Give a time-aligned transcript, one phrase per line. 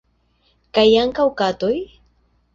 [0.77, 1.73] Kaj ankaŭ katoj?